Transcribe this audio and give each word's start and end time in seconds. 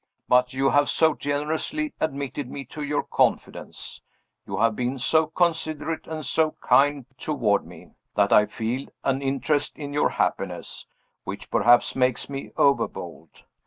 But 0.27 0.51
you 0.55 0.71
have 0.71 0.89
so 0.89 1.13
generously 1.13 1.93
admitted 1.99 2.49
me 2.49 2.65
to 2.65 2.81
your 2.81 3.03
confidence 3.03 4.01
you 4.47 4.57
have 4.57 4.75
been 4.75 4.97
so 4.97 5.27
considerate 5.27 6.07
and 6.07 6.25
so 6.25 6.55
kind 6.59 7.05
toward 7.19 7.67
me 7.67 7.91
that 8.15 8.33
I 8.33 8.47
feel 8.47 8.87
an 9.03 9.21
interest 9.21 9.77
in 9.77 9.93
your 9.93 10.09
happiness, 10.09 10.87
which 11.23 11.51
perhaps 11.51 11.95
makes 11.95 12.31
me 12.31 12.49
over 12.57 12.87
bold. 12.87 13.43